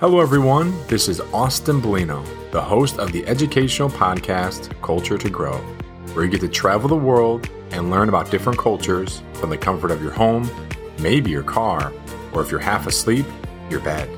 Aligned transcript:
Hello, 0.00 0.18
everyone. 0.18 0.74
This 0.88 1.06
is 1.06 1.20
Austin 1.32 1.80
Bellino, 1.80 2.26
the 2.50 2.60
host 2.60 2.98
of 2.98 3.12
the 3.12 3.24
educational 3.28 3.88
podcast 3.88 4.68
Culture 4.82 5.16
to 5.16 5.30
Grow, 5.30 5.56
where 6.14 6.24
you 6.24 6.30
get 6.32 6.40
to 6.40 6.48
travel 6.48 6.88
the 6.88 6.96
world 6.96 7.48
and 7.70 7.92
learn 7.92 8.08
about 8.08 8.28
different 8.28 8.58
cultures 8.58 9.22
from 9.34 9.50
the 9.50 9.56
comfort 9.56 9.92
of 9.92 10.02
your 10.02 10.10
home, 10.10 10.50
maybe 10.98 11.30
your 11.30 11.44
car, 11.44 11.92
or 12.32 12.42
if 12.42 12.50
you're 12.50 12.58
half 12.58 12.88
asleep, 12.88 13.24
your 13.70 13.78
bed. 13.78 14.10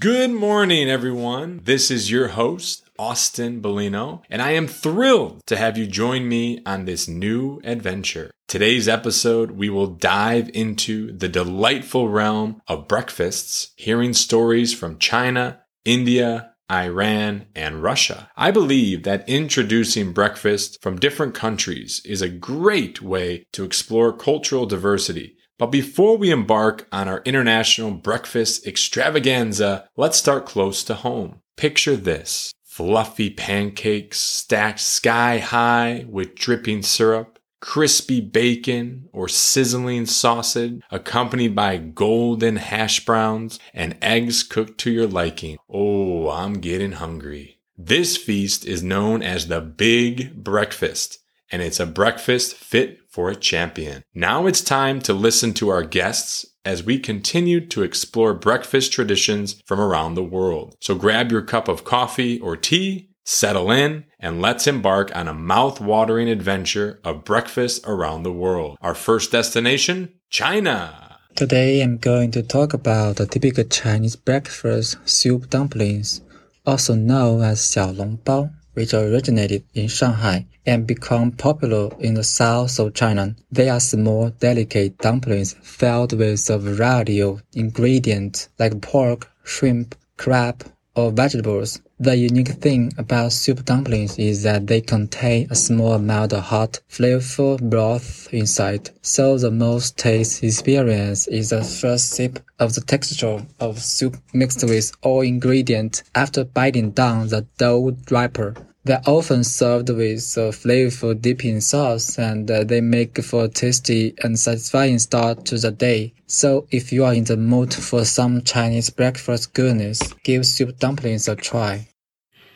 Good 0.00 0.32
morning, 0.32 0.90
everyone. 0.90 1.60
This 1.62 1.92
is 1.92 2.10
your 2.10 2.28
host, 2.28 2.87
Austin 2.98 3.62
Bellino, 3.62 4.22
and 4.28 4.42
I 4.42 4.50
am 4.52 4.66
thrilled 4.66 5.40
to 5.46 5.56
have 5.56 5.78
you 5.78 5.86
join 5.86 6.28
me 6.28 6.60
on 6.66 6.84
this 6.84 7.08
new 7.08 7.60
adventure. 7.64 8.30
Today's 8.48 8.88
episode, 8.88 9.52
we 9.52 9.68
will 9.68 9.86
dive 9.86 10.50
into 10.54 11.12
the 11.12 11.28
delightful 11.28 12.08
realm 12.08 12.60
of 12.66 12.88
breakfasts, 12.88 13.72
hearing 13.76 14.14
stories 14.14 14.74
from 14.74 14.98
China, 14.98 15.60
India, 15.84 16.52
Iran, 16.70 17.46
and 17.54 17.82
Russia. 17.82 18.30
I 18.36 18.50
believe 18.50 19.04
that 19.04 19.28
introducing 19.28 20.12
breakfast 20.12 20.78
from 20.82 20.98
different 20.98 21.34
countries 21.34 22.02
is 22.04 22.20
a 22.20 22.28
great 22.28 23.00
way 23.00 23.46
to 23.52 23.64
explore 23.64 24.16
cultural 24.16 24.66
diversity. 24.66 25.36
But 25.58 25.72
before 25.72 26.16
we 26.16 26.30
embark 26.30 26.86
on 26.92 27.08
our 27.08 27.22
international 27.24 27.90
breakfast 27.92 28.66
extravaganza, 28.66 29.88
let's 29.96 30.16
start 30.16 30.46
close 30.46 30.84
to 30.84 30.94
home. 30.94 31.40
Picture 31.56 31.96
this 31.96 32.52
fluffy 32.78 33.28
pancakes 33.28 34.20
stacked 34.20 34.78
sky 34.78 35.38
high 35.38 36.06
with 36.08 36.36
dripping 36.36 36.80
syrup 36.80 37.36
crispy 37.58 38.20
bacon 38.20 39.08
or 39.12 39.26
sizzling 39.26 40.06
sausage 40.06 40.80
accompanied 40.92 41.56
by 41.56 41.76
golden 41.76 42.54
hash 42.54 43.04
browns 43.04 43.58
and 43.74 43.98
eggs 44.00 44.44
cooked 44.44 44.78
to 44.78 44.92
your 44.92 45.08
liking. 45.08 45.58
Oh, 45.68 46.30
I'm 46.30 46.60
getting 46.60 46.92
hungry. 46.92 47.58
This 47.76 48.16
feast 48.16 48.64
is 48.64 48.80
known 48.80 49.24
as 49.24 49.48
the 49.48 49.60
Big 49.60 50.44
Breakfast, 50.44 51.18
and 51.50 51.60
it's 51.60 51.80
a 51.80 51.86
breakfast 51.86 52.54
fit 52.54 53.00
for 53.08 53.28
a 53.28 53.34
champion. 53.34 54.04
Now 54.14 54.46
it's 54.46 54.60
time 54.60 55.00
to 55.00 55.12
listen 55.12 55.52
to 55.54 55.68
our 55.70 55.82
guests 55.82 56.46
as 56.68 56.84
we 56.84 56.98
continue 56.98 57.60
to 57.66 57.82
explore 57.82 58.34
breakfast 58.34 58.92
traditions 58.92 59.60
from 59.66 59.80
around 59.80 60.14
the 60.14 60.30
world. 60.36 60.76
So 60.80 60.94
grab 60.94 61.32
your 61.32 61.42
cup 61.42 61.66
of 61.66 61.84
coffee 61.84 62.38
or 62.40 62.56
tea 62.56 63.08
Settle 63.30 63.70
in 63.70 64.06
and 64.18 64.40
let's 64.40 64.66
embark 64.66 65.14
on 65.14 65.28
a 65.28 65.34
mouth-watering 65.34 66.30
adventure 66.30 66.98
of 67.04 67.26
breakfast 67.26 67.84
around 67.86 68.22
the 68.22 68.32
world. 68.32 68.78
Our 68.80 68.94
first 68.94 69.30
destination, 69.30 70.14
China. 70.30 71.18
Today 71.36 71.82
I'm 71.82 71.98
going 71.98 72.30
to 72.30 72.42
talk 72.42 72.72
about 72.72 73.16
the 73.16 73.26
typical 73.26 73.64
Chinese 73.64 74.16
breakfast 74.16 74.96
soup 75.04 75.50
dumplings, 75.50 76.22
also 76.64 76.94
known 76.94 77.42
as 77.42 77.60
xiaolongbao, 77.60 78.50
which 78.78 78.94
originated 78.94 79.64
in 79.74 79.88
Shanghai 79.88 80.46
and 80.64 80.86
become 80.86 81.32
popular 81.32 81.90
in 81.98 82.14
the 82.14 82.22
south 82.22 82.78
of 82.78 82.94
China. 82.94 83.34
They 83.50 83.68
are 83.68 83.80
small, 83.80 84.30
delicate 84.30 84.98
dumplings 84.98 85.56
filled 85.62 86.12
with 86.12 86.48
a 86.48 86.58
variety 86.58 87.20
of 87.20 87.42
ingredients 87.54 88.48
like 88.56 88.80
pork, 88.80 89.28
shrimp, 89.42 89.96
crab, 90.16 90.64
or 90.94 91.10
vegetables. 91.10 91.80
The 91.98 92.14
unique 92.14 92.50
thing 92.62 92.92
about 92.96 93.32
soup 93.32 93.64
dumplings 93.64 94.16
is 94.16 94.44
that 94.44 94.68
they 94.68 94.80
contain 94.80 95.48
a 95.50 95.56
small 95.56 95.94
amount 95.94 96.32
of 96.32 96.44
hot, 96.44 96.78
flavorful 96.88 97.60
broth 97.60 98.32
inside. 98.32 98.90
So 99.02 99.38
the 99.38 99.50
most 99.50 99.98
taste 99.98 100.44
experience 100.44 101.26
is 101.26 101.50
the 101.50 101.64
first 101.64 102.10
sip 102.10 102.38
of 102.60 102.74
the 102.74 102.82
texture 102.82 103.44
of 103.58 103.82
soup 103.82 104.16
mixed 104.32 104.62
with 104.62 104.92
all 105.02 105.22
ingredients 105.22 106.04
after 106.14 106.44
biting 106.44 106.92
down 106.92 107.26
the 107.26 107.44
dough 107.58 107.96
wrapper. 108.08 108.54
They're 108.88 109.02
often 109.04 109.44
served 109.44 109.90
with 109.90 110.34
a 110.38 110.48
flavorful 110.48 111.20
dipping 111.20 111.60
sauce 111.60 112.18
and 112.18 112.50
uh, 112.50 112.64
they 112.64 112.80
make 112.80 113.22
for 113.22 113.44
a 113.44 113.48
tasty 113.48 114.14
and 114.24 114.38
satisfying 114.38 114.98
start 114.98 115.44
to 115.44 115.58
the 115.58 115.70
day. 115.70 116.14
So 116.26 116.66
if 116.70 116.90
you 116.90 117.04
are 117.04 117.12
in 117.12 117.24
the 117.24 117.36
mood 117.36 117.74
for 117.74 118.06
some 118.06 118.40
Chinese 118.40 118.88
breakfast 118.88 119.52
goodness, 119.52 120.00
give 120.24 120.46
soup 120.46 120.78
dumplings 120.78 121.28
a 121.28 121.36
try. 121.36 121.88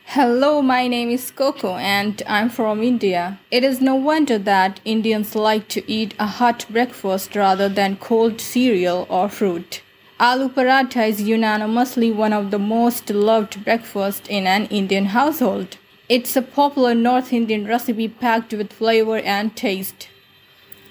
Hello, 0.07 0.63
my 0.63 0.89
name 0.89 1.11
is 1.11 1.31
Coco 1.31 1.75
and 1.77 2.23
I'm 2.27 2.49
from 2.49 2.83
India. 2.83 3.39
It 3.51 3.63
is 3.63 3.83
no 3.83 3.95
wonder 3.95 4.39
that 4.39 4.81
Indians 4.87 5.35
like 5.35 5.69
to 5.69 5.83
eat 5.87 6.15
a 6.19 6.27
hot 6.27 6.65
breakfast 6.71 7.37
rather 7.37 7.69
than 7.69 7.97
cold 7.97 8.41
cereal 8.41 9.07
or 9.11 9.29
fruit. 9.29 9.83
Aloo 10.19 10.49
paratha 10.49 11.07
is 11.07 11.21
unanimously 11.21 12.11
one 12.11 12.33
of 12.33 12.51
the 12.51 12.59
most 12.59 13.11
loved 13.11 13.63
breakfasts 13.67 14.27
in 14.31 14.47
an 14.47 14.65
Indian 14.69 15.05
household. 15.05 15.77
It's 16.15 16.37
a 16.37 16.43
popular 16.43 16.95
North 16.95 17.33
Indian 17.33 17.67
recipe 17.67 18.07
packed 18.07 18.53
with 18.53 18.71
flavor 18.71 19.17
and 19.17 19.57
taste. 19.57 20.09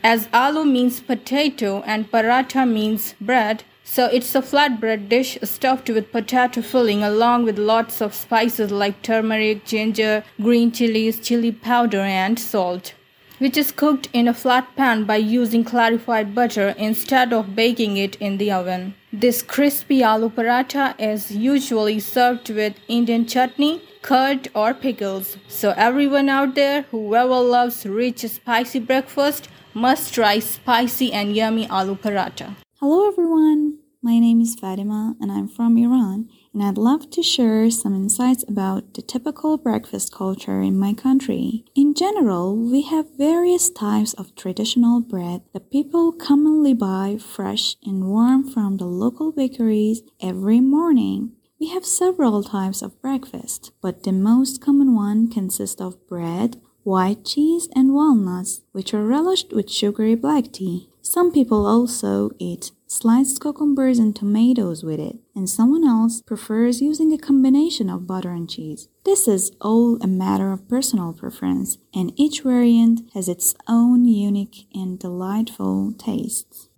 As 0.04 0.26
aloo 0.30 0.66
means 0.66 1.00
potato 1.00 1.84
and 1.86 2.10
paratha 2.12 2.68
means 2.68 3.14
bread, 3.22 3.64
so 3.84 4.08
it's 4.08 4.34
a 4.34 4.42
flatbread 4.42 5.10
dish 5.10 5.38
stuffed 5.44 5.92
with 5.92 6.12
potato 6.12 6.64
filling 6.64 7.04
along 7.04 7.44
with 7.44 7.60
lots 7.60 8.02
of 8.02 8.16
spices 8.16 8.72
like 8.72 9.04
turmeric, 9.04 9.64
ginger, 9.64 10.24
green 10.42 10.72
chilies, 10.72 11.20
chili 11.20 11.52
powder 11.52 12.00
and 12.00 12.40
salt, 12.40 12.96
which 13.38 13.58
is 13.58 13.72
cooked 13.72 14.10
in 14.14 14.28
a 14.28 14.34
flat 14.34 14.76
pan 14.76 15.04
by 15.04 15.18
using 15.18 15.64
clarified 15.64 16.34
butter 16.34 16.70
instead 16.80 17.32
of 17.32 17.56
baking 17.56 17.96
it 17.96 18.16
in 18.16 18.40
the 18.40 18.52
oven. 18.52 18.96
This 19.14 19.44
crispy 19.44 20.00
aloo 20.00 20.34
paratha 20.34 20.96
is 21.00 21.30
usually 21.30 22.00
served 22.00 22.50
with 22.50 22.74
Indian 22.88 23.28
chutney 23.28 23.84
curd, 24.02 24.50
or 24.54 24.74
pickles. 24.74 25.38
So, 25.48 25.74
everyone 25.78 26.30
out 26.30 26.56
there 26.56 26.84
who 26.92 27.16
ever 27.16 27.40
loves 27.40 27.86
rich, 27.86 28.20
spicy 28.20 28.80
breakfast 28.80 29.50
must 29.74 30.14
try 30.14 30.40
spicy 30.40 31.14
and 31.14 31.36
yummy 31.36 31.68
aloo 31.68 32.00
paratha. 32.00 32.56
Hello, 32.80 33.08
everyone. 33.08 33.78
My 34.04 34.18
name 34.18 34.42
is 34.42 34.56
Fatima 34.56 35.16
and 35.22 35.32
I'm 35.32 35.48
from 35.48 35.78
Iran, 35.78 36.28
and 36.56 36.64
I'd 36.64 36.80
love 36.80 37.12
to 37.12 37.22
share 37.22 37.70
some 37.70 37.94
insights 37.94 38.44
about 38.48 38.96
the 38.96 39.04
typical 39.04 39.58
breakfast 39.58 40.12
culture 40.12 40.60
in 40.60 40.80
my 40.80 40.94
country. 40.96 41.66
In 41.76 41.94
general, 41.94 42.58
we 42.58 42.82
have 42.82 43.16
various 43.16 43.70
types 43.70 44.16
of 44.16 44.36
traditional 44.36 45.02
bread 45.02 45.44
that 45.54 45.70
people 45.70 46.12
commonly 46.12 46.74
buy 46.74 47.20
fresh 47.20 47.76
and 47.86 48.08
warm 48.08 48.44
from 48.44 48.78
the 48.78 48.86
local 48.86 49.32
bakeries 49.32 50.02
every 50.20 50.62
morning. 50.62 51.34
We 51.62 51.70
have 51.70 51.86
several 51.86 52.42
types 52.42 52.82
of 52.82 53.00
breakfast, 53.04 53.72
but 53.82 54.02
the 54.02 54.12
most 54.12 54.60
common 54.60 54.96
one 54.96 55.28
consists 55.28 55.80
of 55.80 56.08
bread, 56.08 56.60
white 56.82 57.24
cheese, 57.24 57.70
and 57.76 57.94
walnuts, 57.94 58.62
which 58.72 58.96
are 58.96 59.06
relished 59.06 59.54
with 59.54 59.70
sugary 59.70 60.16
black 60.16 60.52
tea. 60.52 60.90
Some 61.04 61.32
people 61.32 61.68
also 61.68 62.32
eat 62.40 62.72
sliced 62.88 63.42
cucumbers 63.42 64.00
and 64.00 64.16
tomatoes 64.16 64.82
with 64.84 65.00
it, 65.00 65.18
and 65.36 65.48
someone 65.48 65.88
else 65.88 66.24
prefers 66.24 66.82
using 66.82 67.14
a 67.14 67.20
combination 67.20 67.92
of 67.92 68.08
butter 68.08 68.32
and 68.32 68.50
cheese. 68.50 68.88
This 69.06 69.28
is 69.28 69.52
all 69.62 70.02
a 70.02 70.08
matter 70.08 70.52
of 70.52 70.68
personal 70.68 71.14
preference, 71.14 71.78
and 71.94 72.12
each 72.16 72.42
variant 72.42 73.02
has 73.14 73.30
its 73.30 73.54
own 73.68 74.06
unique 74.06 74.66
and 74.74 74.98
delightful 74.98 75.94
tastes. 76.00 76.70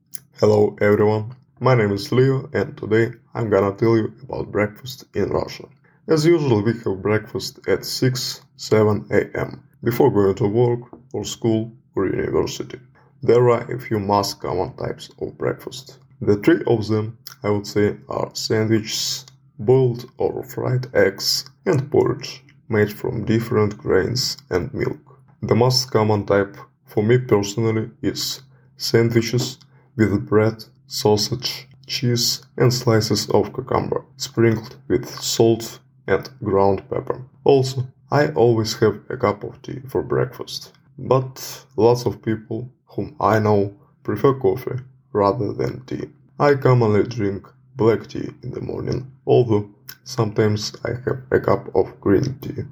Hello 0.41 0.75
everyone, 0.81 1.38
my 1.59 1.75
name 1.75 1.91
is 1.91 2.11
Leo 2.11 2.49
and 2.53 2.75
today 2.75 3.11
I'm 3.33 3.49
gonna 3.49 3.75
tell 3.75 3.95
you 3.95 4.11
about 4.23 4.51
breakfast 4.51 5.05
in 5.13 5.29
Russia. 5.29 5.65
As 6.07 6.25
usual, 6.25 6.63
we 6.63 6.73
have 6.79 7.01
breakfast 7.01 7.59
at 7.67 7.85
6 7.85 8.41
7 8.57 9.07
am 9.35 9.63
before 9.83 10.11
going 10.11 10.35
to 10.35 10.47
work 10.47 10.81
or 11.13 11.23
school 11.23 11.71
or 11.95 12.07
university. 12.07 12.79
There 13.21 13.50
are 13.51 13.71
a 13.71 13.79
few 13.79 14.00
most 14.00 14.39
common 14.41 14.73
types 14.77 15.09
of 15.21 15.38
breakfast. 15.38 16.00
The 16.21 16.38
three 16.38 16.63
of 16.65 16.88
them, 16.88 17.17
I 17.44 17.51
would 17.51 17.67
say, 17.67 17.97
are 18.09 18.31
sandwiches, 18.33 19.25
boiled 19.59 20.09
or 20.17 20.44
fried 20.44 20.88
eggs, 20.95 21.45
and 21.65 21.89
porridge 21.91 22.44
made 22.67 22.91
from 22.91 23.25
different 23.25 23.77
grains 23.77 24.38
and 24.49 24.73
milk. 24.73 24.99
The 25.41 25.56
most 25.56 25.91
common 25.91 26.25
type 26.25 26.57
for 26.85 27.03
me 27.03 27.19
personally 27.19 27.91
is 28.01 28.41
sandwiches 28.75 29.59
with 29.95 30.27
bread 30.27 30.65
sausage, 30.94 31.68
cheese, 31.88 32.45
and 32.56 32.72
slices 32.72 33.28
of 33.31 33.51
cucumber, 33.54 34.06
sprinkled 34.18 34.78
with 34.88 35.10
salt 35.10 35.80
and 36.07 36.30
ground 36.44 36.88
pepper. 36.88 37.25
Also, 37.44 37.88
I 38.12 38.28
always 38.34 38.75
have 38.75 39.00
a 39.10 39.18
cup 39.18 39.44
of 39.44 39.60
tea 39.63 39.81
for 39.88 40.04
breakfast, 40.04 40.72
but 41.00 41.66
lots 41.78 42.06
of 42.06 42.22
people 42.22 42.69
whom 42.86 43.16
I 43.19 43.40
know 43.40 43.74
prefer 44.04 44.36
coffee 44.36 44.80
rather 45.12 45.51
than 45.51 45.84
tea. 45.86 46.10
I 46.40 46.54
commonly 46.56 47.04
drink 47.04 47.48
black 47.75 48.06
tea 48.07 48.30
in 48.44 48.51
the 48.51 48.62
morning, 48.62 49.12
although 49.25 49.72
sometimes 50.04 50.74
I 50.86 50.92
have 51.06 51.24
a 51.31 51.40
cup 51.40 51.75
of 51.75 52.00
green 52.00 52.38
tea. 52.40 52.63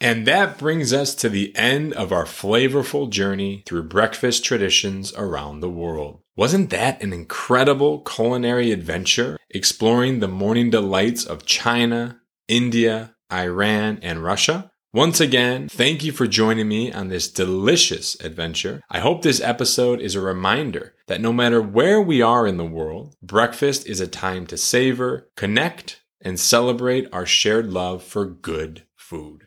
And 0.00 0.26
that 0.26 0.58
brings 0.58 0.92
us 0.92 1.14
to 1.16 1.28
the 1.28 1.54
end 1.54 1.92
of 1.92 2.10
our 2.10 2.24
flavorful 2.24 3.10
journey 3.10 3.62
through 3.66 3.84
breakfast 3.84 4.42
traditions 4.42 5.12
around 5.14 5.60
the 5.60 5.68
world. 5.68 6.20
Wasn't 6.40 6.70
that 6.70 7.02
an 7.02 7.12
incredible 7.12 7.98
culinary 8.00 8.72
adventure 8.72 9.36
exploring 9.50 10.20
the 10.20 10.26
morning 10.26 10.70
delights 10.70 11.22
of 11.22 11.44
China, 11.44 12.22
India, 12.48 13.14
Iran, 13.30 13.98
and 14.00 14.24
Russia? 14.24 14.70
Once 14.94 15.20
again, 15.20 15.68
thank 15.68 16.02
you 16.02 16.12
for 16.12 16.26
joining 16.26 16.66
me 16.66 16.90
on 16.90 17.08
this 17.08 17.30
delicious 17.30 18.18
adventure. 18.22 18.80
I 18.88 19.00
hope 19.00 19.20
this 19.20 19.42
episode 19.42 20.00
is 20.00 20.14
a 20.14 20.22
reminder 20.22 20.94
that 21.08 21.20
no 21.20 21.30
matter 21.30 21.60
where 21.60 22.00
we 22.00 22.22
are 22.22 22.46
in 22.46 22.56
the 22.56 22.64
world, 22.64 23.16
breakfast 23.22 23.86
is 23.86 24.00
a 24.00 24.08
time 24.08 24.46
to 24.46 24.56
savor, 24.56 25.28
connect, 25.36 26.00
and 26.22 26.40
celebrate 26.40 27.06
our 27.12 27.26
shared 27.26 27.66
love 27.66 28.02
for 28.02 28.24
good 28.24 28.84
food. 28.96 29.46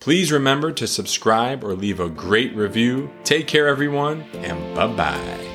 Please 0.00 0.32
remember 0.32 0.72
to 0.72 0.88
subscribe 0.88 1.62
or 1.62 1.76
leave 1.76 2.00
a 2.00 2.08
great 2.08 2.56
review. 2.56 3.08
Take 3.22 3.46
care, 3.46 3.68
everyone, 3.68 4.22
and 4.32 4.74
bye 4.74 4.88
bye. 4.88 5.53